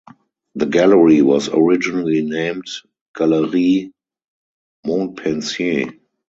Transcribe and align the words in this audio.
The 0.55 0.65
gallery 0.65 1.21
was 1.21 1.47
originally 1.49 2.23
named 2.23 2.65
"Galerie 3.15 3.93
Montpensier". 4.83 5.93